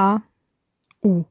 A 0.00 0.22
U 1.02 1.24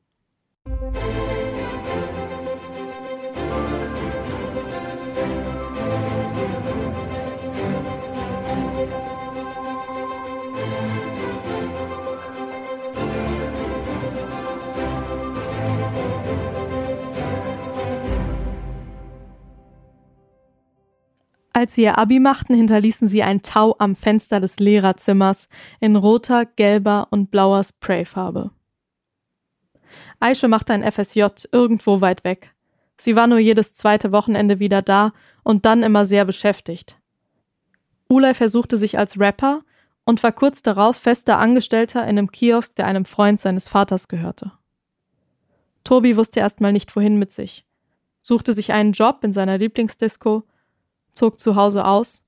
Als 21.54 21.74
sie 21.74 21.82
ihr 21.82 21.98
Abi 21.98 22.20
machten, 22.20 22.54
hinterließen 22.54 23.08
sie 23.08 23.24
ein 23.24 23.42
Tau 23.42 23.76
am 23.80 23.96
Fenster 23.96 24.40
des 24.40 24.60
Lehrerzimmers 24.60 25.50
in 25.80 25.96
roter, 25.96 26.46
gelber 26.46 27.08
und 27.10 27.32
blauer 27.32 27.64
Sprayfarbe. 27.64 28.52
Aische 30.20 30.48
machte 30.48 30.74
ein 30.74 30.90
FSJ 30.90 31.26
irgendwo 31.52 32.02
weit 32.02 32.24
weg. 32.24 32.54
Sie 32.98 33.16
war 33.16 33.28
nur 33.28 33.40
jedes 33.40 33.74
zweite 33.74 34.12
Wochenende 34.12 34.60
wieder 34.60 34.82
da 34.82 35.14
und 35.44 35.66
dann 35.66 35.84
immer 35.84 36.06
sehr 36.06 36.26
beschäftigt. 36.26 36.98
Ulay 38.10 38.34
versuchte 38.34 38.78
sich 38.78 38.98
als 38.98 39.20
Rapper 39.20 39.62
und 40.04 40.22
war 40.24 40.32
kurz 40.32 40.62
darauf 40.62 40.98
fester 40.98 41.38
Angestellter 41.38 42.04
in 42.04 42.18
einem 42.18 42.32
Kiosk, 42.32 42.76
der 42.76 42.88
einem 42.88 43.06
Freund 43.06 43.40
seines 43.40 43.68
Vaters 43.68 44.08
gehörte. 44.08 44.52
Tobi 45.84 46.18
wusste 46.18 46.40
erstmal 46.40 46.74
nicht 46.74 46.96
wohin 46.96 47.18
mit 47.18 47.32
sich, 47.32 47.66
suchte 48.22 48.54
sich 48.54 48.74
einen 48.74 48.92
Job 48.92 49.24
in 49.24 49.32
seiner 49.32 49.58
Lieblingsdisco 49.58 50.44
zog 51.14 51.40
zu 51.40 51.56
Hause 51.56 51.86
aus 51.86 52.24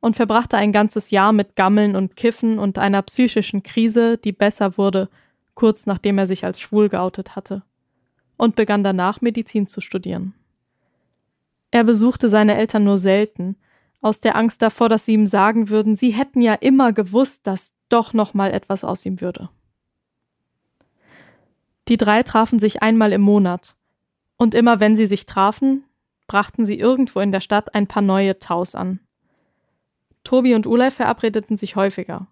und 0.00 0.16
verbrachte 0.16 0.56
ein 0.56 0.72
ganzes 0.72 1.10
Jahr 1.10 1.32
mit 1.32 1.56
Gammeln 1.56 1.96
und 1.96 2.16
Kiffen 2.16 2.58
und 2.58 2.78
einer 2.78 3.02
psychischen 3.02 3.62
Krise, 3.62 4.18
die 4.18 4.32
besser 4.32 4.76
wurde, 4.76 5.08
kurz 5.54 5.86
nachdem 5.86 6.18
er 6.18 6.26
sich 6.26 6.44
als 6.44 6.60
schwul 6.60 6.88
geoutet 6.88 7.36
hatte, 7.36 7.62
und 8.36 8.56
begann 8.56 8.84
danach 8.84 9.20
Medizin 9.20 9.66
zu 9.66 9.80
studieren. 9.80 10.34
Er 11.70 11.84
besuchte 11.84 12.28
seine 12.28 12.56
Eltern 12.56 12.84
nur 12.84 12.98
selten, 12.98 13.56
aus 14.00 14.20
der 14.20 14.36
Angst 14.36 14.60
davor, 14.62 14.88
dass 14.88 15.06
sie 15.06 15.14
ihm 15.14 15.26
sagen 15.26 15.70
würden, 15.70 15.96
sie 15.96 16.10
hätten 16.10 16.42
ja 16.42 16.54
immer 16.54 16.92
gewusst, 16.92 17.46
dass 17.46 17.72
doch 17.88 18.12
noch 18.12 18.34
mal 18.34 18.52
etwas 18.52 18.84
aus 18.84 19.06
ihm 19.06 19.20
würde. 19.20 19.48
Die 21.88 21.96
drei 21.96 22.22
trafen 22.22 22.58
sich 22.58 22.82
einmal 22.82 23.12
im 23.12 23.22
Monat, 23.22 23.76
und 24.36 24.54
immer 24.54 24.80
wenn 24.80 24.96
sie 24.96 25.06
sich 25.06 25.26
trafen, 25.26 25.84
brachten 26.26 26.64
sie 26.64 26.78
irgendwo 26.78 27.20
in 27.20 27.32
der 27.32 27.40
Stadt 27.40 27.74
ein 27.74 27.86
paar 27.86 28.02
neue 28.02 28.38
Taus 28.38 28.74
an. 28.74 29.00
Tobi 30.22 30.54
und 30.54 30.66
Ulay 30.66 30.90
verabredeten 30.90 31.56
sich 31.56 31.76
häufiger. 31.76 32.26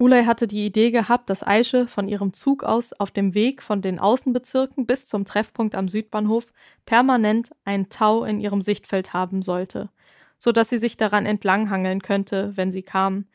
Ulay 0.00 0.24
hatte 0.24 0.46
die 0.46 0.64
Idee 0.64 0.90
gehabt, 0.90 1.28
dass 1.28 1.46
Aische 1.46 1.86
von 1.86 2.08
ihrem 2.08 2.32
Zug 2.32 2.64
aus 2.64 2.94
auf 2.94 3.10
dem 3.10 3.34
Weg 3.34 3.62
von 3.62 3.82
den 3.82 3.98
Außenbezirken 3.98 4.86
bis 4.86 5.06
zum 5.06 5.26
Treffpunkt 5.26 5.74
am 5.74 5.88
Südbahnhof 5.88 6.54
permanent 6.86 7.50
ein 7.66 7.90
Tau 7.90 8.24
in 8.24 8.40
ihrem 8.40 8.62
Sichtfeld 8.62 9.12
haben 9.12 9.42
sollte, 9.42 9.90
so 10.38 10.52
dass 10.52 10.70
sie 10.70 10.78
sich 10.78 10.96
daran 10.96 11.26
entlanghangeln 11.26 12.00
könnte, 12.00 12.56
wenn 12.56 12.72
sie 12.72 12.82
kam, 12.82 13.26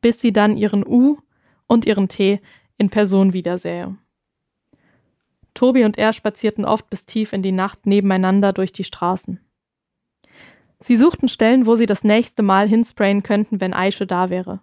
bis 0.00 0.20
sie 0.20 0.32
dann 0.32 0.56
ihren 0.56 0.86
U 0.86 1.18
und 1.66 1.86
ihren 1.86 2.06
T 2.06 2.40
in 2.78 2.88
Person 2.88 3.32
wiedersähe. 3.32 3.96
Tobi 5.54 5.82
und 5.82 5.98
er 5.98 6.12
spazierten 6.12 6.64
oft 6.64 6.88
bis 6.88 7.06
tief 7.06 7.32
in 7.32 7.42
die 7.42 7.50
Nacht 7.50 7.84
nebeneinander 7.84 8.52
durch 8.52 8.72
die 8.72 8.84
Straßen. 8.84 9.40
Sie 10.78 10.94
suchten 10.94 11.26
Stellen, 11.26 11.66
wo 11.66 11.74
sie 11.74 11.86
das 11.86 12.04
nächste 12.04 12.44
Mal 12.44 12.68
hinsprayen 12.68 13.24
könnten, 13.24 13.60
wenn 13.60 13.74
Aische 13.74 14.06
da 14.06 14.30
wäre. 14.30 14.60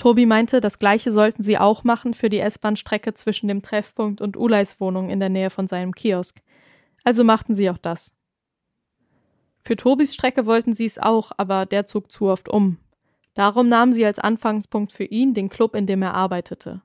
Tobi 0.00 0.24
meinte, 0.24 0.62
das 0.62 0.78
gleiche 0.78 1.12
sollten 1.12 1.42
sie 1.42 1.58
auch 1.58 1.84
machen 1.84 2.14
für 2.14 2.30
die 2.30 2.40
S-Bahn-Strecke 2.40 3.12
zwischen 3.12 3.48
dem 3.48 3.60
Treffpunkt 3.60 4.22
und 4.22 4.34
Ulays 4.34 4.80
Wohnung 4.80 5.10
in 5.10 5.20
der 5.20 5.28
Nähe 5.28 5.50
von 5.50 5.68
seinem 5.68 5.94
Kiosk. 5.94 6.40
Also 7.04 7.22
machten 7.22 7.54
sie 7.54 7.68
auch 7.68 7.76
das. 7.76 8.14
Für 9.62 9.76
Tobis 9.76 10.14
Strecke 10.14 10.46
wollten 10.46 10.72
sie 10.72 10.86
es 10.86 10.98
auch, 10.98 11.32
aber 11.36 11.66
der 11.66 11.84
zog 11.84 12.10
zu 12.10 12.28
oft 12.28 12.48
um. 12.48 12.78
Darum 13.34 13.68
nahmen 13.68 13.92
sie 13.92 14.06
als 14.06 14.18
Anfangspunkt 14.18 14.90
für 14.90 15.04
ihn 15.04 15.34
den 15.34 15.50
Club, 15.50 15.74
in 15.74 15.86
dem 15.86 16.00
er 16.00 16.14
arbeitete. 16.14 16.80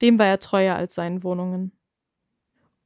Dem 0.00 0.20
war 0.20 0.26
er 0.26 0.38
treuer 0.38 0.76
als 0.76 0.94
seinen 0.94 1.24
Wohnungen. 1.24 1.72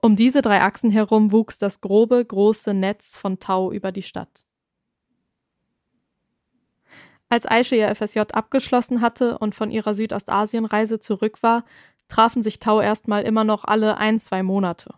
Um 0.01 0.17
diese 0.17 0.41
drei 0.41 0.63
Achsen 0.63 0.91
herum 0.91 1.33
wuchs 1.33 1.59
das 1.59 1.83
grobe, 1.83 2.25
große 2.25 2.73
Netz 2.73 3.15
von 3.15 3.41
Tau 3.41 3.73
über 3.73 3.93
die 3.93 4.03
Stadt. 4.03 4.47
Als 7.29 7.47
Aische 7.47 7.77
ihr 7.77 7.93
FSJ 7.95 8.21
abgeschlossen 8.33 9.01
hatte 9.01 9.39
und 9.39 9.55
von 9.55 9.71
ihrer 9.71 9.95
Südostasienreise 9.95 11.01
zurück 11.01 11.43
war, 11.43 11.65
trafen 12.09 12.43
sich 12.43 12.61
Tau 12.61 12.81
erstmal 12.81 13.23
immer 13.25 13.45
noch 13.45 13.65
alle 13.65 13.97
ein, 13.97 14.19
zwei 14.19 14.43
Monate. 14.43 14.95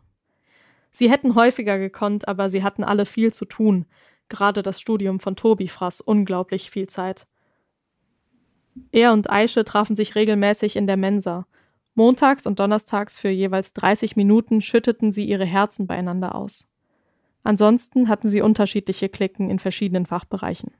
Sie 0.91 1.11
hätten 1.11 1.35
häufiger 1.35 1.79
gekonnt, 1.79 2.29
aber 2.29 2.51
sie 2.51 2.63
hatten 2.63 2.85
alle 2.85 3.07
viel 3.07 3.33
zu 3.33 3.45
tun. 3.45 3.87
Gerade 4.29 4.63
das 4.63 4.81
Studium 4.81 5.21
von 5.21 5.37
Tobi 5.37 5.69
fraß 5.69 6.01
unglaublich 6.03 6.71
viel 6.71 6.87
Zeit. 6.87 7.27
Er 8.93 9.13
und 9.13 9.31
Aische 9.31 9.65
trafen 9.65 9.97
sich 9.97 10.15
regelmäßig 10.15 10.77
in 10.77 10.87
der 10.87 10.97
Mensa, 10.97 11.47
Montags 11.99 12.47
und 12.47 12.61
donnerstags 12.61 13.19
für 13.19 13.29
jeweils 13.29 13.73
30 13.73 14.15
Minuten 14.15 14.61
schütteten 14.61 15.11
sie 15.11 15.25
ihre 15.25 15.45
Herzen 15.45 15.89
beieinander 15.89 16.37
aus. 16.37 16.65
Ansonsten 17.43 18.09
hatten 18.09 18.29
sie 18.29 18.41
unterschiedliche 18.41 19.09
Klicken 19.09 19.51
in 19.51 19.59
verschiedenen 19.59 20.07
Fachbereichen. 20.07 20.71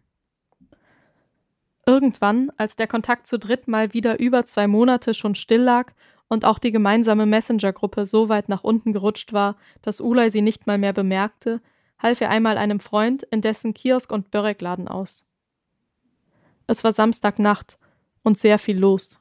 Irgendwann, 1.89 2.53
als 2.59 2.77
der 2.77 2.87
Kontakt 2.87 3.27
zu 3.27 3.39
dritt 3.39 3.67
mal 3.67 3.95
wieder 3.95 4.21
über 4.21 4.45
zwei 4.45 4.67
Monate 4.67 5.15
schon 5.15 5.35
still 5.35 5.63
lag 5.63 5.95
und 6.29 6.45
auch 6.45 6.59
die 6.59 6.71
gemeinsame 6.71 7.25
Messenger-Gruppe 7.25 8.05
so 8.05 8.29
weit 8.29 8.51
nach 8.51 8.63
unten 8.63 8.93
gerutscht 8.93 9.33
war, 9.33 9.57
dass 9.81 9.99
Ulay 9.99 10.29
sie 10.29 10.43
nicht 10.43 10.67
mal 10.67 10.77
mehr 10.77 10.93
bemerkte, 10.93 11.63
half 11.99 12.21
er 12.21 12.29
einmal 12.29 12.59
einem 12.59 12.79
Freund 12.79 13.23
in 13.23 13.41
dessen 13.41 13.73
Kiosk- 13.73 14.13
und 14.13 14.31
Börekladen 14.31 14.87
aus. 14.87 15.25
Es 16.67 16.85
war 16.85 16.93
Samstagnacht 16.93 17.79
und 18.23 18.37
sehr 18.37 18.59
viel 18.59 18.79
los. 18.79 19.19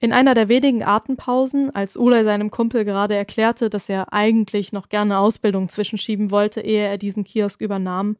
In 0.00 0.14
einer 0.14 0.32
der 0.32 0.48
wenigen 0.48 0.84
Atempausen, 0.84 1.74
als 1.74 1.98
Ulay 1.98 2.24
seinem 2.24 2.50
Kumpel 2.50 2.86
gerade 2.86 3.14
erklärte, 3.14 3.68
dass 3.68 3.90
er 3.90 4.10
eigentlich 4.14 4.72
noch 4.72 4.88
gerne 4.88 5.18
Ausbildung 5.18 5.68
zwischenschieben 5.68 6.30
wollte, 6.30 6.62
ehe 6.62 6.86
er 6.86 6.96
diesen 6.96 7.24
Kiosk 7.24 7.60
übernahm, 7.60 8.16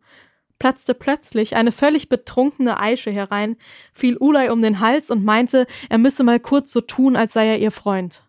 platzte 0.58 0.94
plötzlich 0.94 1.56
eine 1.56 1.72
völlig 1.72 2.08
betrunkene 2.08 2.80
Aische 2.80 3.10
herein, 3.10 3.56
fiel 3.92 4.16
Ulay 4.18 4.50
um 4.50 4.62
den 4.62 4.80
Hals 4.80 5.10
und 5.10 5.24
meinte, 5.24 5.66
er 5.88 5.98
müsse 5.98 6.24
mal 6.24 6.40
kurz 6.40 6.72
so 6.72 6.80
tun, 6.80 7.16
als 7.16 7.32
sei 7.32 7.46
er 7.46 7.58
ihr 7.58 7.70
Freund. 7.70 8.22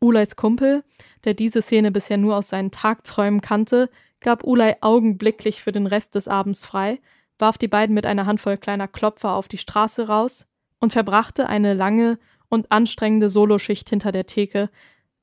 Ulays 0.00 0.36
Kumpel, 0.36 0.84
der 1.24 1.34
diese 1.34 1.62
Szene 1.62 1.92
bisher 1.92 2.16
nur 2.16 2.36
aus 2.36 2.48
seinen 2.48 2.70
Tagträumen 2.70 3.40
kannte, 3.40 3.90
gab 4.20 4.44
Ulay 4.44 4.76
augenblicklich 4.80 5.62
für 5.62 5.72
den 5.72 5.86
Rest 5.86 6.14
des 6.14 6.28
Abends 6.28 6.64
frei, 6.64 7.00
warf 7.38 7.58
die 7.58 7.68
beiden 7.68 7.94
mit 7.94 8.06
einer 8.06 8.26
Handvoll 8.26 8.56
kleiner 8.56 8.88
Klopfer 8.88 9.32
auf 9.32 9.48
die 9.48 9.58
Straße 9.58 10.06
raus, 10.06 10.48
und 10.82 10.92
verbrachte 10.92 11.48
eine 11.48 11.74
lange 11.74 12.18
und 12.48 12.72
anstrengende 12.72 13.28
Soloschicht 13.28 13.88
hinter 13.88 14.10
der 14.10 14.26
Theke, 14.26 14.68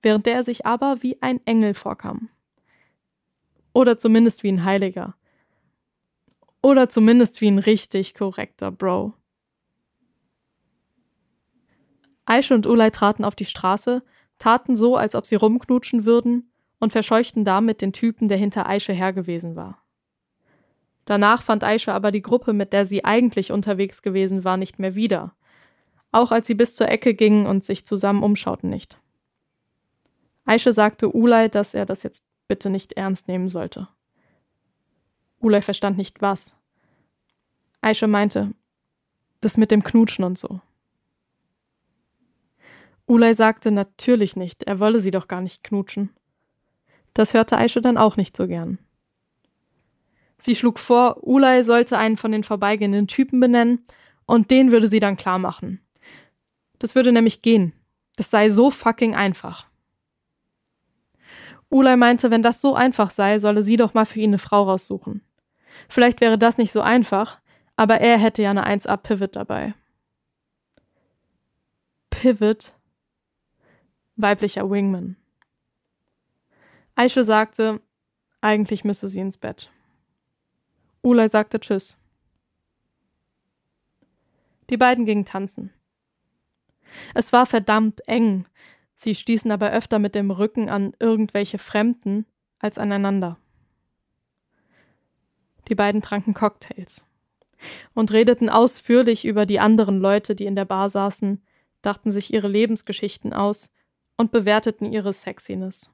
während 0.02 0.26
der 0.26 0.36
er 0.36 0.44
sich 0.44 0.66
aber 0.66 1.04
wie 1.04 1.22
ein 1.22 1.46
Engel 1.46 1.74
vorkam. 1.74 2.30
Oder 3.74 3.98
zumindest 3.98 4.42
wie 4.42 4.54
ein 4.54 4.64
Heiliger. 4.64 5.16
Oder 6.62 6.90
zumindest 6.90 7.42
wie 7.42 7.50
ein 7.50 7.60
richtig 7.60 8.14
korrekter 8.14 8.72
Bro. 8.72 9.14
Aische 12.26 12.54
und 12.54 12.68
Ulay 12.68 12.92
traten 12.92 13.24
auf 13.24 13.36
die 13.36 13.46
Straße, 13.46 14.04
taten 14.38 14.76
so, 14.76 14.96
als 14.96 15.16
ob 15.16 15.26
sie 15.26 15.36
rumknutschen 15.36 16.06
würden 16.06 16.52
und 16.80 16.92
verscheuchten 16.92 17.44
damit 17.44 17.82
den 17.82 17.94
Typen, 17.94 18.28
der 18.28 18.38
hinter 18.38 18.68
Aische 18.68 18.94
her 18.94 19.14
gewesen 19.14 19.56
war. 19.56 19.84
Danach 21.06 21.42
fand 21.42 21.64
Aische 21.64 21.94
aber 21.94 22.12
die 22.12 22.22
Gruppe, 22.22 22.54
mit 22.54 22.72
der 22.72 22.86
sie 22.86 23.04
eigentlich 23.04 23.52
unterwegs 23.52 24.02
gewesen 24.02 24.44
war, 24.44 24.58
nicht 24.58 24.78
mehr 24.78 24.96
wieder 24.96 25.34
auch 26.12 26.32
als 26.32 26.48
sie 26.48 26.56
bis 26.56 26.76
zur 26.76 26.90
Ecke 26.90 27.14
gingen 27.14 27.46
und 27.46 27.64
sich 27.64 27.86
zusammen 27.86 28.24
umschauten 28.24 28.70
nicht. 28.70 29.00
Aische 30.46 30.74
sagte 30.74 31.10
Ulay, 31.14 31.50
dass 31.50 31.74
er 31.74 31.86
das 31.86 32.04
jetzt 32.04 32.26
bitte 32.48 32.70
nicht 32.70 32.94
ernst 32.94 33.28
nehmen 33.28 33.50
sollte. 33.50 33.88
Ulay 35.40 35.62
verstand 35.62 35.98
nicht 35.98 36.22
was. 36.22 36.56
Aische 37.82 38.08
meinte, 38.08 38.54
das 39.42 39.58
mit 39.58 39.72
dem 39.72 39.84
Knutschen 39.84 40.26
und 40.26 40.38
so. 40.38 40.60
Ulay 43.06 43.34
sagte 43.34 43.72
natürlich 43.72 44.36
nicht, 44.36 44.64
er 44.64 44.80
wolle 44.80 45.00
sie 45.00 45.12
doch 45.12 45.28
gar 45.28 45.42
nicht 45.42 45.64
knutschen. 45.64 46.10
Das 47.14 47.34
hörte 47.34 47.58
Aische 47.58 47.82
dann 47.82 47.98
auch 47.98 48.18
nicht 48.18 48.38
so 48.38 48.48
gern. 48.48 48.78
Sie 50.38 50.56
schlug 50.56 50.80
vor, 50.80 51.18
Ulay 51.26 51.64
sollte 51.64 51.98
einen 51.98 52.18
von 52.18 52.32
den 52.32 52.44
vorbeigehenden 52.44 53.08
Typen 53.08 53.40
benennen 53.40 53.86
und 54.26 54.52
den 54.52 54.72
würde 54.72 54.88
sie 54.88 55.00
dann 55.00 55.18
klar 55.18 55.40
machen. 55.40 55.82
Das 56.78 56.96
würde 56.96 57.12
nämlich 57.12 57.42
gehen. 57.42 57.74
Das 58.16 58.30
sei 58.30 58.50
so 58.50 58.72
fucking 58.72 59.16
einfach. 59.16 59.68
Ulay 61.70 61.98
meinte, 61.98 62.32
wenn 62.32 62.42
das 62.42 62.62
so 62.62 62.76
einfach 62.76 63.12
sei, 63.12 63.40
solle 63.40 63.64
sie 63.64 63.78
doch 63.78 63.94
mal 63.94 64.06
für 64.06 64.20
ihn 64.20 64.32
eine 64.32 64.40
Frau 64.40 64.64
raussuchen. 64.64 65.22
Vielleicht 65.88 66.22
wäre 66.22 66.38
das 66.38 66.58
nicht 66.58 66.72
so 66.72 66.82
einfach, 66.82 67.40
aber 67.76 68.02
er 68.02 68.18
hätte 68.18 68.42
ja 68.42 68.52
eine 68.52 68.68
1A-Pivot 68.68 69.36
dabei. 69.36 69.74
Pivot, 72.10 72.74
weiblicher 74.18 74.70
Wingman. 74.70 75.16
Aisha 76.96 77.24
sagte, 77.24 77.82
eigentlich 78.42 78.84
müsse 78.84 79.08
sie 79.08 79.22
ins 79.22 79.38
Bett. 79.38 79.72
Ulay 81.02 81.30
sagte 81.30 81.60
Tschüss. 81.60 81.98
Die 84.70 84.78
beiden 84.78 85.06
gingen 85.06 85.26
tanzen. 85.26 85.74
Es 87.14 87.32
war 87.32 87.46
verdammt 87.46 88.08
eng, 88.08 88.46
sie 88.96 89.16
stießen 89.16 89.52
aber 89.52 89.72
öfter 89.72 90.00
mit 90.00 90.16
dem 90.16 90.32
Rücken 90.32 90.70
an 90.70 90.94
irgendwelche 91.00 91.58
Fremden 91.58 92.26
als 92.60 92.78
aneinander. 92.78 93.38
Die 95.70 95.76
beiden 95.76 96.02
tranken 96.02 96.34
Cocktails 96.34 97.06
und 97.94 98.12
redeten 98.12 98.50
ausführlich 98.50 99.26
über 99.26 99.46
die 99.46 99.60
anderen 99.60 100.00
Leute, 100.00 100.36
die 100.36 100.46
in 100.46 100.56
der 100.56 100.66
Bar 100.66 100.90
saßen, 100.90 101.44
dachten 101.82 102.12
sich 102.12 102.34
ihre 102.34 102.48
Lebensgeschichten 102.48 103.34
aus 103.34 103.72
und 104.18 104.32
bewerteten 104.32 104.92
ihre 104.92 105.14
Sexiness. 105.14 105.94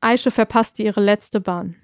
Aische 0.00 0.30
verpasste 0.30 0.82
ihre 0.82 1.00
letzte 1.00 1.40
Bahn. 1.40 1.76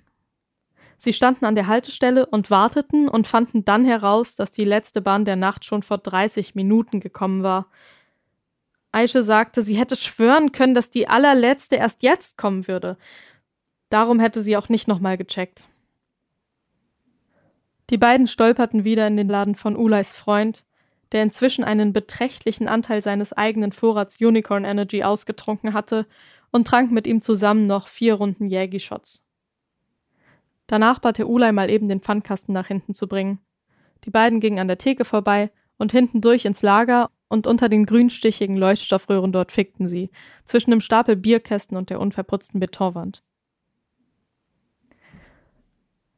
Sie 0.97 1.13
standen 1.13 1.45
an 1.45 1.57
der 1.57 1.67
Haltestelle 1.67 2.27
und 2.27 2.51
warteten 2.51 3.09
und 3.09 3.27
fanden 3.27 3.65
dann 3.65 3.85
heraus, 3.85 4.37
dass 4.37 4.53
die 4.53 4.65
letzte 4.65 5.01
Bahn 5.01 5.25
der 5.25 5.37
Nacht 5.37 5.65
schon 5.65 5.83
vor 5.83 5.99
30 5.99 6.55
Minuten 6.55 7.01
gekommen 7.01 7.43
war. 7.43 7.67
Aische 8.93 9.23
sagte, 9.23 9.63
sie 9.63 9.77
hätte 9.77 9.97
schwören 9.97 10.53
können, 10.53 10.75
dass 10.75 10.91
die 10.91 11.09
allerletzte 11.09 11.77
erst 11.77 12.03
jetzt 12.03 12.39
kommen 12.39 12.69
würde. 12.69 12.99
Darum 13.89 14.21
hätte 14.21 14.43
sie 14.43 14.57
auch 14.57 14.69
nicht 14.69 14.87
nochmal 14.87 15.17
gecheckt. 15.17 15.69
Die 17.93 17.99
beiden 17.99 18.27
stolperten 18.27 18.85
wieder 18.85 19.07
in 19.07 19.19
den 19.19 19.29
Laden 19.29 19.55
von 19.55 19.77
Uleis 19.77 20.15
Freund, 20.15 20.65
der 21.13 21.23
inzwischen 21.23 21.63
einen 21.63 21.93
beträchtlichen 21.93 22.67
Anteil 22.67 23.03
seines 23.03 23.35
eigenen 23.35 23.71
Vorrats 23.71 24.19
Unicorn 24.19 24.65
Energy 24.65 25.03
ausgetrunken 25.03 25.75
hatte 25.75 26.07
und 26.51 26.67
trank 26.67 26.91
mit 26.91 27.07
ihm 27.07 27.21
zusammen 27.21 27.67
noch 27.67 27.89
vier 27.89 28.15
Runden 28.15 28.47
Jägi-Shots. 28.47 29.27
Danach 30.69 31.01
bat 31.01 31.19
er 31.19 31.29
Ulay 31.29 31.53
mal 31.53 31.69
eben 31.69 31.87
den 31.91 32.01
Pfandkasten 32.01 32.55
nach 32.55 32.69
hinten 32.69 32.95
zu 32.95 33.07
bringen. 33.07 33.41
Die 34.05 34.11
beiden 34.11 34.41
gingen 34.41 34.59
an 34.59 34.69
der 34.69 34.79
Theke 34.79 35.05
vorbei 35.05 35.51
und 35.77 35.93
hinten 35.93 36.23
durch 36.23 36.47
ins 36.47 36.63
Lager 36.63 37.11
und 37.29 37.47
unter 37.47 37.69
den 37.69 37.85
grünstichigen 37.85 38.57
Leuchtstoffröhren 38.57 39.33
dort 39.33 39.53
fickten 39.53 39.87
sie, 39.87 40.11
zwischen 40.47 40.71
dem 40.71 40.81
Stapel 40.81 41.15
Bierkästen 41.15 41.77
und 41.77 41.91
der 41.91 42.01
unverputzten 42.01 42.59
Betonwand. 42.59 43.23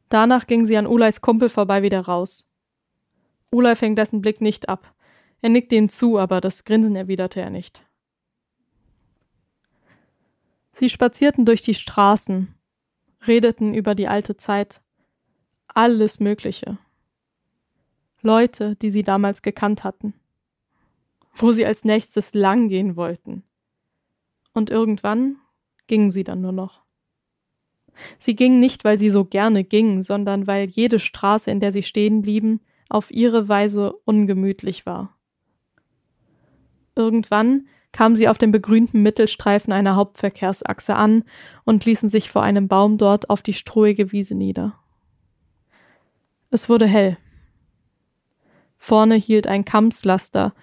Danach 0.09 0.47
ging 0.47 0.67
sie 0.67 0.77
an 0.77 0.87
Ulays 0.87 1.21
Kumpel 1.21 1.49
vorbei 1.49 1.83
wieder 1.83 2.01
raus. 2.01 2.47
Ulay 3.53 3.77
fing 3.77 3.95
dessen 3.95 4.21
Blick 4.21 4.41
nicht 4.41 4.69
ab. 4.69 4.95
Er 5.41 5.49
nickte 5.49 5.77
ihm 5.77 5.89
zu, 5.89 6.19
aber 6.19 6.41
das 6.41 6.65
Grinsen 6.65 6.97
erwiderte 6.97 7.41
er 7.41 7.51
nicht. 7.51 7.85
Sie 10.73 10.89
spazierten 10.89 11.45
durch 11.45 11.63
die 11.63 11.75
Straßen, 11.75 12.53
redeten 13.27 13.75
über 13.75 13.95
die 13.95 14.09
alte 14.09 14.37
Zeit, 14.37 14.83
alles 15.69 16.19
Mögliche. 16.19 16.79
Leute, 18.23 18.75
die 18.77 18.91
sie 18.91 19.03
damals 19.03 19.43
gekannt 19.43 19.85
hatten, 19.85 20.15
wo 21.35 21.53
sie 21.53 21.67
als 21.67 21.85
nächstes 21.85 22.35
lang 22.35 22.69
gehen 22.69 22.97
wollten. 22.97 23.45
Und 24.53 24.71
irgendwann 24.71 25.37
gingen 25.87 26.11
sie 26.11 26.25
dann 26.25 26.41
nur 26.41 26.53
noch. 26.53 26.84
Sie 28.19 28.37
gingen 28.37 28.61
nicht, 28.61 28.85
weil 28.85 28.99
sie 28.99 29.11
so 29.11 29.25
gerne 29.25 29.65
gingen, 29.65 30.03
sondern 30.03 30.47
weil 30.47 30.69
jede 30.69 30.99
Straße, 30.99 31.51
in 31.51 31.61
der 31.61 31.73
sie 31.73 31.83
stehen 31.83 32.23
blieben, 32.23 32.61
auf 32.89 33.11
ihre 33.11 33.49
Weise 33.49 33.93
ungemütlich 34.05 34.87
war. 34.87 35.17
Irgendwann 36.97 37.67
kamen 37.93 38.17
sie 38.17 38.29
auf 38.29 38.39
dem 38.39 38.53
begrünten 38.53 39.03
Mittelstreifen 39.03 39.73
einer 39.73 39.97
Hauptverkehrsachse 39.97 40.97
an 40.97 41.25
und 41.65 41.85
ließen 41.85 42.09
sich 42.09 42.31
vor 42.31 42.43
einem 42.43 42.69
Baum 42.69 42.99
dort 42.99 43.31
auf 43.31 43.41
die 43.41 43.53
strohige 43.53 44.13
Wiese 44.13 44.35
nieder. 44.35 44.75
Es 46.51 46.69
wurde 46.69 46.87
hell. 46.87 47.17
Vorne 48.77 49.15
hielt 49.15 49.47
ein 49.47 49.65
Kampslaster 49.65 50.55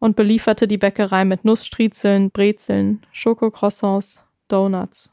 und 0.00 0.16
belieferte 0.16 0.66
die 0.66 0.78
Bäckerei 0.78 1.24
mit 1.24 1.44
Nussstriezeln, 1.44 2.30
Brezeln, 2.30 3.06
Schokocroissants, 3.12 4.24
Donuts. 4.48 5.12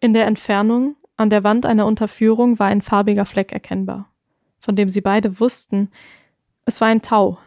In 0.00 0.12
der 0.12 0.26
Entfernung, 0.26 0.96
an 1.16 1.30
der 1.30 1.44
Wand 1.44 1.66
einer 1.66 1.86
Unterführung, 1.86 2.58
war 2.58 2.66
ein 2.66 2.82
farbiger 2.82 3.24
Fleck 3.24 3.52
erkennbar, 3.52 4.10
von 4.58 4.76
dem 4.76 4.88
sie 4.88 5.00
beide 5.00 5.40
wussten, 5.40 5.90
es 6.64 6.80
war 6.80 6.88
ein 6.88 7.00
Tau, 7.00 7.38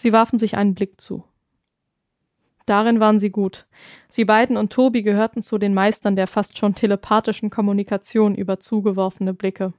Sie 0.00 0.14
warfen 0.14 0.38
sich 0.38 0.56
einen 0.56 0.74
Blick 0.74 0.98
zu. 0.98 1.24
Darin 2.64 3.00
waren 3.00 3.18
sie 3.18 3.28
gut. 3.28 3.66
Sie 4.08 4.24
beiden 4.24 4.56
und 4.56 4.72
Tobi 4.72 5.02
gehörten 5.02 5.42
zu 5.42 5.58
den 5.58 5.74
Meistern 5.74 6.16
der 6.16 6.26
fast 6.26 6.56
schon 6.56 6.74
telepathischen 6.74 7.50
Kommunikation 7.50 8.34
über 8.34 8.58
zugeworfene 8.58 9.34
Blicke. 9.34 9.74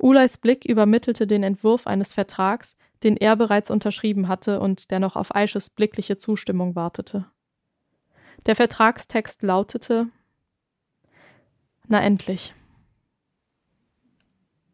Ulays 0.00 0.36
Blick 0.36 0.64
übermittelte 0.64 1.28
den 1.28 1.44
Entwurf 1.44 1.86
eines 1.86 2.12
Vertrags, 2.12 2.76
den 3.04 3.16
er 3.16 3.36
bereits 3.36 3.70
unterschrieben 3.70 4.26
hatte 4.26 4.58
und 4.58 4.90
der 4.90 4.98
noch 4.98 5.14
auf 5.14 5.32
Aisches 5.32 5.70
blickliche 5.70 6.16
Zustimmung 6.16 6.74
wartete. 6.74 7.26
Der 8.46 8.56
Vertragstext 8.56 9.42
lautete 9.42 10.08
Na 11.86 12.02
endlich. 12.02 12.54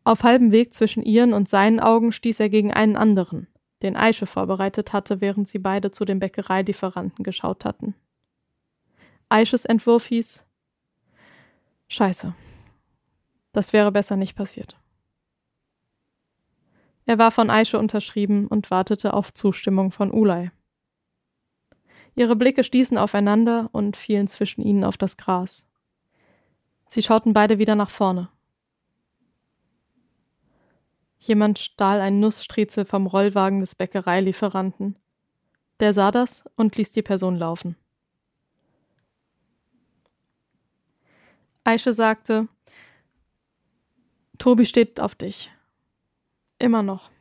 Auf 0.05 0.23
halbem 0.23 0.53
Weg 0.53 0.73
zwischen 0.73 1.03
ihren 1.03 1.33
und 1.33 1.49
seinen 1.49 1.81
Augen 1.81 2.13
stieß 2.13 2.41
er 2.41 2.49
gegen 2.49 2.73
einen 2.73 2.97
anderen 2.97 3.49
den 3.83 3.97
Aische 3.97 4.27
vorbereitet 4.27 4.93
hatte, 4.93 5.21
während 5.21 5.49
sie 5.49 5.59
beide 5.59 5.91
zu 5.91 6.05
den 6.05 6.19
Bäckereilieferanten 6.19 7.23
geschaut 7.23 7.65
hatten. 7.65 7.95
Aisches 9.29 9.65
Entwurf 9.65 10.07
hieß 10.07 10.45
Scheiße. 11.89 12.35
Das 13.53 13.73
wäre 13.73 13.93
besser 13.93 14.17
nicht 14.17 14.37
passiert. 14.37 14.77
Er 17.07 17.19
war 17.19 17.31
von 17.31 17.49
Aische 17.51 17.79
unterschrieben 17.79 18.47
und 18.47 18.71
wartete 18.71 19.15
auf 19.15 19.33
Zustimmung 19.33 19.91
von 19.91 20.13
Ulay. 20.13 20.51
Ihre 22.19 22.35
Blicke 22.35 22.65
stießen 22.65 22.99
aufeinander 22.99 23.71
und 23.71 23.97
fielen 23.97 24.27
zwischen 24.27 24.61
ihnen 24.61 24.83
auf 24.83 24.97
das 24.97 25.17
Gras. 25.17 25.65
Sie 26.89 27.01
schauten 27.01 27.33
beide 27.33 27.61
wieder 27.61 27.77
nach 27.77 27.91
vorne. 27.91 28.29
Jemand 31.21 31.61
stahl 31.61 32.01
ein 32.01 32.19
Nussstriezel 32.19 32.85
vom 32.87 33.07
Rollwagen 33.07 33.61
des 33.61 33.77
Bäckereilieferanten. 33.77 34.97
Der 35.79 35.93
sah 35.93 36.11
das 36.11 36.45
und 36.57 36.75
ließ 36.75 36.91
die 36.91 37.03
Person 37.03 37.37
laufen. 37.37 37.77
Aische 41.63 41.93
sagte, 41.93 42.49
Tobi 44.39 44.65
steht 44.65 44.99
auf 44.99 45.15
dich. 45.15 45.53
Immer 46.59 46.83
noch. 46.83 47.13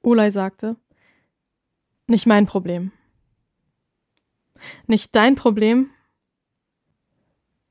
Ulay 0.00 0.30
sagte, 0.30 0.76
nicht 2.06 2.26
mein 2.26 2.46
Problem. 2.46 2.92
Nicht 4.86 5.14
dein 5.14 5.34
Problem, 5.34 5.90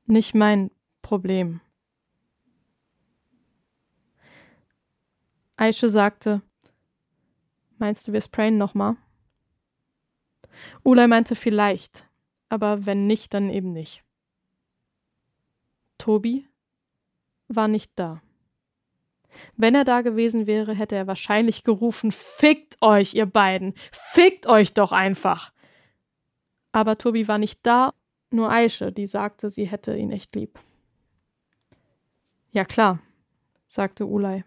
nicht 0.06 0.34
mein 0.34 0.70
Problem. 1.02 1.60
Aische 5.56 5.88
sagte, 5.88 6.42
Meinst 7.78 8.08
du, 8.08 8.12
wir 8.12 8.20
sprayen 8.20 8.56
nochmal? 8.56 8.96
Ulay 10.84 11.08
meinte 11.08 11.34
vielleicht, 11.34 12.08
aber 12.48 12.86
wenn 12.86 13.06
nicht, 13.06 13.34
dann 13.34 13.50
eben 13.50 13.72
nicht. 13.72 14.02
Tobi 15.98 16.48
war 17.48 17.68
nicht 17.68 17.92
da. 17.96 18.22
Wenn 19.56 19.74
er 19.74 19.84
da 19.84 20.02
gewesen 20.02 20.46
wäre, 20.46 20.74
hätte 20.74 20.96
er 20.96 21.06
wahrscheinlich 21.06 21.64
gerufen, 21.64 22.12
Fickt 22.12 22.80
euch, 22.80 23.14
ihr 23.14 23.26
beiden! 23.26 23.74
Fickt 23.92 24.46
euch 24.46 24.74
doch 24.74 24.92
einfach! 24.92 25.52
Aber 26.72 26.98
Tobi 26.98 27.28
war 27.28 27.38
nicht 27.38 27.60
da, 27.64 27.92
nur 28.30 28.50
Aische, 28.50 28.90
die 28.90 29.06
sagte, 29.06 29.48
sie 29.48 29.66
hätte 29.66 29.96
ihn 29.96 30.10
echt 30.10 30.34
lieb. 30.34 30.58
Ja 32.50 32.64
klar, 32.64 33.00
sagte 33.66 34.06
Ulay. 34.06 34.44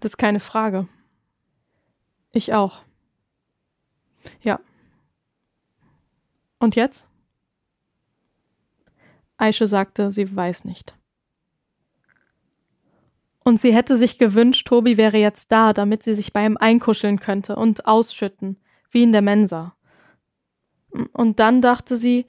Das 0.00 0.12
ist 0.12 0.16
keine 0.16 0.40
Frage. 0.40 0.88
Ich 2.32 2.54
auch. 2.54 2.82
Ja. 4.42 4.60
Und 6.58 6.76
jetzt? 6.76 7.08
Aische 9.36 9.66
sagte, 9.66 10.12
sie 10.12 10.34
weiß 10.34 10.64
nicht. 10.64 10.94
Und 13.44 13.58
sie 13.58 13.74
hätte 13.74 13.96
sich 13.96 14.18
gewünscht, 14.18 14.66
Tobi 14.66 14.96
wäre 14.96 15.16
jetzt 15.16 15.50
da, 15.50 15.72
damit 15.72 16.02
sie 16.02 16.14
sich 16.14 16.32
bei 16.32 16.44
ihm 16.44 16.56
einkuscheln 16.56 17.20
könnte 17.20 17.56
und 17.56 17.86
ausschütten, 17.86 18.58
wie 18.90 19.02
in 19.02 19.12
der 19.12 19.22
Mensa. 19.22 19.74
Und 21.12 21.38
dann 21.38 21.62
dachte 21.62 21.96
sie, 21.96 22.26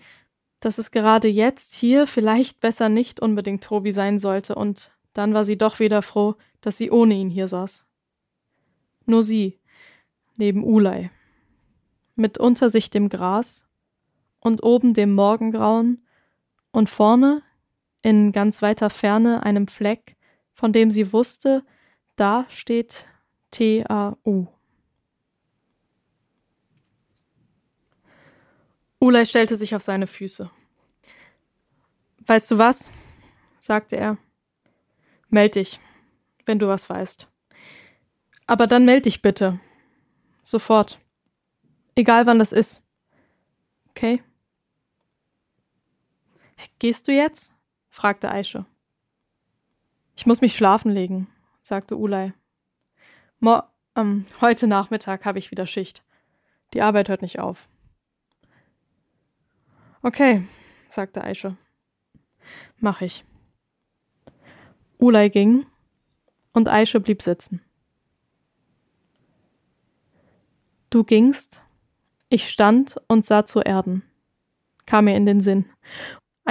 dass 0.60 0.78
es 0.78 0.92
gerade 0.92 1.28
jetzt 1.28 1.74
hier 1.74 2.08
vielleicht 2.08 2.62
besser 2.62 2.88
nicht 2.88 3.20
unbedingt 3.20 3.64
Tobi 3.64 3.92
sein 3.92 4.20
sollte 4.20 4.56
und 4.56 4.92
dann 5.14 5.34
war 5.34 5.44
sie 5.44 5.58
doch 5.58 5.80
wieder 5.80 6.02
froh, 6.02 6.36
dass 6.62 6.78
sie 6.78 6.92
ohne 6.92 7.16
ihn 7.16 7.30
hier 7.30 7.48
saß. 7.48 7.84
Nur 9.06 9.24
sie, 9.24 9.60
neben 10.38 10.64
Ulay, 10.64 11.10
mit 12.16 12.38
unter 12.38 12.70
sich 12.70 12.90
dem 12.92 13.10
Gras 13.10 13.66
und 14.40 14.64
oben 14.64 14.94
dem 14.94 15.14
Morgengrauen 15.14 16.06
und 16.72 16.90
vorne, 16.90 17.42
in 18.04 18.32
ganz 18.32 18.62
weiter 18.62 18.90
Ferne, 18.90 19.44
einem 19.44 19.68
Fleck, 19.68 20.16
von 20.54 20.74
dem 20.74 20.92
sie 20.92 21.12
wusste, 21.14 21.64
da 22.16 22.46
steht 22.50 23.06
T-A-U. 23.52 24.48
Ulay 29.00 29.26
stellte 29.26 29.58
sich 29.58 29.76
auf 29.76 29.82
seine 29.82 30.08
Füße. 30.08 30.52
Weißt 32.26 32.52
du 32.52 32.58
was? 32.58 32.92
sagte 33.60 33.98
er. 33.98 34.18
Meld 35.30 35.56
dich, 35.56 35.80
wenn 36.46 36.60
du 36.60 36.68
was 36.68 36.90
weißt. 36.90 37.28
Aber 38.46 38.68
dann 38.68 38.86
meld 38.86 39.06
dich 39.06 39.22
bitte. 39.22 39.60
Sofort. 40.44 41.00
Egal 41.96 42.26
wann 42.26 42.40
das 42.40 42.52
ist. 42.52 42.84
Okay? 43.90 44.22
Gehst 46.80 47.08
du 47.08 47.12
jetzt? 47.12 47.54
fragte 47.90 48.30
Aische. 48.30 48.66
Ich 50.16 50.26
muss 50.26 50.42
mich 50.42 50.56
schlafen 50.56 50.92
legen, 50.92 51.28
sagte 51.62 51.98
Ulay. 51.98 52.34
Mo 53.40 53.62
ähm, 53.96 54.26
heute 54.40 54.68
Nachmittag 54.68 55.26
habe 55.26 55.40
ich 55.40 55.52
wieder 55.52 55.66
Schicht. 55.66 56.04
Die 56.74 56.82
Arbeit 56.82 57.10
hört 57.10 57.22
nicht 57.22 57.40
auf. 57.40 57.68
Okay, 60.02 60.48
sagte 60.88 61.24
Aische. 61.24 61.58
Mach 62.78 63.02
ich. 63.02 63.26
Ulay 64.98 65.30
ging 65.30 65.66
und 66.54 66.68
Aische 66.68 67.00
blieb 67.00 67.22
sitzen. 67.22 67.62
Du 70.90 71.04
gingst, 71.04 71.62
ich 72.30 72.50
stand 72.50 72.98
und 73.08 73.26
sah 73.26 73.46
zu 73.46 73.62
Erden, 73.62 74.04
kam 74.86 75.06
mir 75.06 75.16
in 75.16 75.26
den 75.26 75.42
Sinn. 75.42 75.66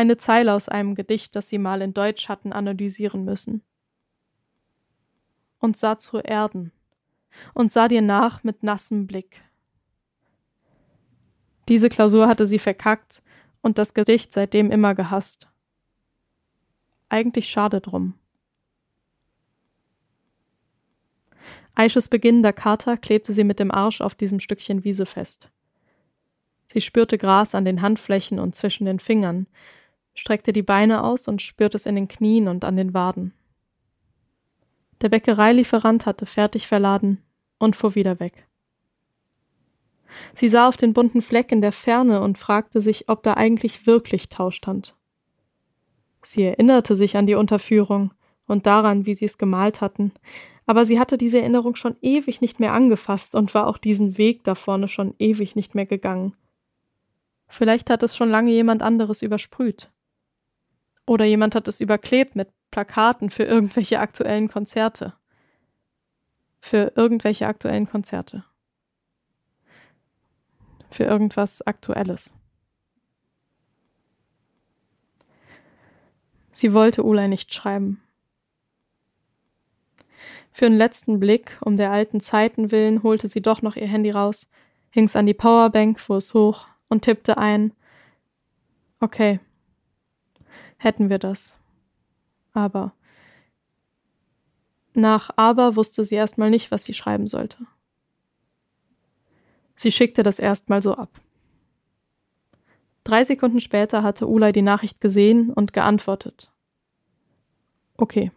Eine 0.01 0.17
Zeile 0.17 0.55
aus 0.55 0.71
einem 0.71 0.95
Gedicht, 0.95 1.37
das 1.37 1.51
sie 1.51 1.59
mal 1.59 1.83
in 1.83 1.93
Deutsch 1.93 2.31
hatten 2.31 2.55
analysieren 2.55 3.27
müssen. 3.27 3.63
Und 5.59 5.77
sah 5.77 5.99
zu 5.99 6.21
Erden 6.21 6.73
und 7.53 7.71
sah 7.71 7.87
dir 7.87 8.01
nach 8.01 8.43
mit 8.43 8.63
nassem 8.63 9.07
Blick. 9.07 9.43
Diese 11.69 11.91
Klausur 11.91 12.29
hatte 12.29 12.47
sie 12.47 12.59
verkackt 12.59 13.23
und 13.61 13.77
das 13.77 13.93
Gedicht 13.93 14.33
seitdem 14.33 14.71
immer 14.71 14.95
gehasst. 14.95 15.51
Eigentlich 17.11 17.51
schade 17.51 17.83
drum. 17.83 18.15
Aisches 21.75 22.09
beginnender 22.09 22.55
Kater 22.55 22.97
klebte 22.97 23.35
sie 23.35 23.45
mit 23.45 23.61
dem 23.61 23.71
Arsch 23.71 24.01
auf 24.01 24.15
diesem 24.15 24.41
Stückchen 24.41 24.83
Wiese 24.83 25.05
fest. 25.05 25.51
Sie 26.65 26.81
spürte 26.81 27.19
Gras 27.19 27.55
an 27.55 27.67
den 27.67 27.83
Handflächen 27.83 28.39
und 28.39 28.55
zwischen 28.55 28.87
den 28.87 28.99
Fingern, 28.99 29.47
streckte 30.21 30.53
die 30.53 30.63
Beine 30.63 31.03
aus 31.03 31.29
und 31.29 31.41
spürte 31.41 31.79
es 31.79 31.87
in 31.87 31.95
den 31.95 32.07
Knien 32.07 32.47
und 32.47 32.63
an 32.67 32.77
den 32.77 32.93
Waden. 32.93 33.33
Der 35.01 35.09
Bäckereilieferant 35.09 36.05
hatte 36.05 36.27
fertig 36.27 36.67
verladen 36.67 37.23
und 37.59 37.75
fuhr 37.75 37.95
wieder 37.95 38.21
weg. 38.21 38.47
Sie 40.35 40.49
sah 40.49 40.69
auf 40.69 40.77
den 40.77 40.93
bunten 40.93 41.23
Fleck 41.23 41.51
in 41.53 41.63
der 41.63 41.73
Ferne 41.73 42.21
und 42.21 42.37
fragte 42.37 42.83
sich, 42.83 43.09
ob 43.09 43.23
da 43.23 43.35
eigentlich 43.35 43.87
wirklich 43.87 44.29
Tau 44.29 44.51
stand. 44.51 44.95
Sie 46.23 46.43
erinnerte 46.43 46.97
sich 46.97 47.17
an 47.17 47.27
die 47.27 47.35
Unterführung 47.35 48.13
und 48.47 48.67
daran, 48.67 49.07
wie 49.07 49.15
sie 49.15 49.25
es 49.25 49.39
gemalt 49.39 49.81
hatten, 49.81 50.13
aber 50.67 50.85
sie 50.85 51.01
hatte 51.01 51.17
diese 51.17 51.41
Erinnerung 51.41 51.77
schon 51.77 51.97
ewig 52.03 52.43
nicht 52.43 52.61
mehr 52.61 52.75
angefasst 52.75 53.35
und 53.35 53.55
war 53.55 53.67
auch 53.69 53.79
diesen 53.79 54.19
Weg 54.19 54.45
da 54.45 54.55
vorne 54.55 54.89
schon 54.89 55.15
ewig 55.19 55.57
nicht 55.57 55.75
mehr 55.75 55.87
gegangen. 55.87 56.35
Vielleicht 57.49 57.89
hat 57.89 58.03
es 58.03 58.15
schon 58.15 58.29
lange 58.29 58.51
jemand 58.51 58.83
anderes 58.83 59.23
übersprüht. 59.23 59.91
Oder 61.11 61.25
jemand 61.25 61.57
hat 61.57 61.67
es 61.67 61.81
überklebt 61.81 62.37
mit 62.37 62.51
Plakaten 62.71 63.31
für 63.31 63.43
irgendwelche 63.43 63.99
aktuellen 63.99 64.47
Konzerte. 64.47 65.15
Für 66.61 66.93
irgendwelche 66.95 67.49
aktuellen 67.49 67.89
Konzerte. 67.89 68.45
Für 70.89 71.03
irgendwas 71.03 71.67
Aktuelles. 71.67 72.37
Sie 76.53 76.73
wollte 76.73 77.03
Ulay 77.03 77.27
nicht 77.27 77.53
schreiben. 77.53 78.01
Für 80.53 80.67
einen 80.67 80.77
letzten 80.77 81.19
Blick, 81.19 81.59
um 81.61 81.77
der 81.77 81.91
alten 81.91 82.21
Zeiten 82.21 82.71
willen, 82.71 83.03
holte 83.03 83.27
sie 83.27 83.43
doch 83.43 83.63
noch 83.63 83.75
ihr 83.75 83.89
Handy 83.89 84.13
raus, 84.13 84.49
hing's 84.91 85.17
an 85.17 85.27
die 85.27 85.35
Powerbank, 85.35 85.99
fuhr 85.99 86.19
es 86.19 86.35
hoch 86.35 86.69
und 86.87 87.03
tippte 87.03 87.37
ein 87.37 87.73
Okay, 89.01 89.41
hätten 90.81 91.11
wir 91.11 91.19
das. 91.19 91.55
Aber. 92.53 92.93
Nach 94.95 95.31
aber 95.37 95.77
wusste 95.77 96.05
sie 96.05 96.17
erstmal 96.17 96.51
nicht, 96.51 96.71
was 96.71 96.85
sie 96.85 96.95
schreiben 96.95 97.27
sollte. 97.27 97.67
Sie 99.77 99.93
schickte 99.93 100.23
das 100.23 100.39
erstmal 100.39 100.83
so 100.83 100.95
ab. 100.95 101.21
Drei 103.05 103.25
Sekunden 103.25 103.61
später 103.61 104.03
hatte 104.03 104.27
Ulay 104.27 104.53
die 104.53 104.63
Nachricht 104.63 105.01
gesehen 105.01 105.51
und 105.51 105.73
geantwortet. 105.73 106.51
Okay. 107.97 108.33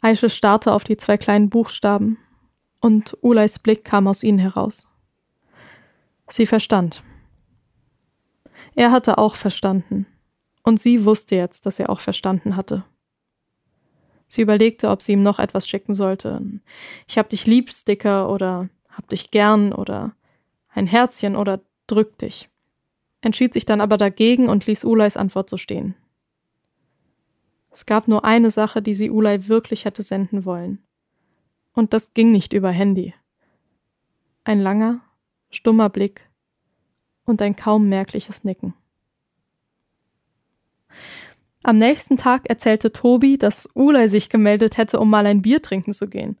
Aische 0.00 0.30
starrte 0.30 0.72
auf 0.72 0.84
die 0.84 0.96
zwei 0.96 1.16
kleinen 1.16 1.50
Buchstaben, 1.50 2.18
und 2.80 3.16
Ulays 3.22 3.58
Blick 3.58 3.84
kam 3.84 4.06
aus 4.06 4.22
ihnen 4.22 4.38
heraus. 4.38 4.88
Sie 6.28 6.46
verstand. 6.46 7.02
Er 8.76 8.92
hatte 8.92 9.18
auch 9.18 9.34
verstanden, 9.34 10.06
und 10.62 10.80
sie 10.80 11.04
wusste 11.04 11.36
jetzt, 11.36 11.66
dass 11.66 11.78
er 11.78 11.90
auch 11.90 12.00
verstanden 12.00 12.56
hatte. 12.56 12.84
Sie 14.26 14.42
überlegte, 14.42 14.90
ob 14.90 15.02
sie 15.02 15.12
ihm 15.12 15.22
noch 15.22 15.38
etwas 15.38 15.66
schicken 15.66 15.94
sollte. 15.94 16.42
Ich 17.06 17.16
hab 17.16 17.30
dich 17.30 17.46
lieb, 17.46 17.70
Sticker 17.72 18.30
oder 18.30 18.68
hab 18.90 19.08
dich 19.08 19.30
gern 19.30 19.72
oder 19.72 20.14
ein 20.68 20.86
Herzchen 20.86 21.34
oder 21.34 21.60
drück 21.86 22.18
dich. 22.18 22.50
Entschied 23.20 23.52
sich 23.52 23.64
dann 23.64 23.80
aber 23.80 23.96
dagegen 23.96 24.48
und 24.48 24.66
ließ 24.66 24.84
Ulays 24.84 25.16
Antwort 25.16 25.48
so 25.48 25.56
stehen. 25.56 25.94
Es 27.70 27.86
gab 27.86 28.08
nur 28.08 28.24
eine 28.24 28.50
Sache, 28.50 28.82
die 28.82 28.94
sie 28.94 29.10
Ulay 29.10 29.48
wirklich 29.48 29.84
hätte 29.84 30.02
senden 30.02 30.44
wollen. 30.44 30.82
Und 31.74 31.92
das 31.92 32.12
ging 32.14 32.32
nicht 32.32 32.52
über 32.52 32.70
Handy. 32.70 33.14
Ein 34.44 34.60
langer, 34.60 35.00
stummer 35.50 35.88
Blick 35.88 36.28
und 37.24 37.40
ein 37.42 37.56
kaum 37.56 37.88
merkliches 37.88 38.44
Nicken. 38.44 38.74
Am 41.68 41.76
nächsten 41.76 42.16
Tag 42.16 42.48
erzählte 42.48 42.92
Tobi, 42.94 43.36
dass 43.36 43.68
Ulay 43.74 44.08
sich 44.08 44.30
gemeldet 44.30 44.78
hätte, 44.78 44.98
um 44.98 45.10
mal 45.10 45.26
ein 45.26 45.42
Bier 45.42 45.60
trinken 45.60 45.92
zu 45.92 46.08
gehen. 46.08 46.38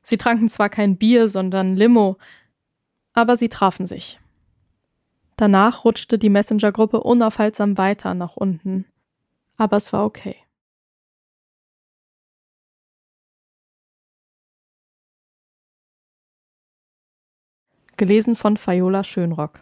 Sie 0.00 0.16
tranken 0.16 0.48
zwar 0.48 0.70
kein 0.70 0.96
Bier, 0.96 1.28
sondern 1.28 1.76
Limo, 1.76 2.16
aber 3.12 3.36
sie 3.36 3.50
trafen 3.50 3.84
sich. 3.84 4.20
Danach 5.36 5.84
rutschte 5.84 6.18
die 6.18 6.30
Messenger-Gruppe 6.30 7.00
unaufhaltsam 7.00 7.76
weiter 7.76 8.14
nach 8.14 8.36
unten 8.36 8.86
aber 9.62 9.76
es 9.76 9.92
war 9.92 10.04
okay. 10.04 10.36
Gelesen 17.96 18.34
von 18.34 18.56
Viola 18.56 19.04
Schönrock 19.04 19.60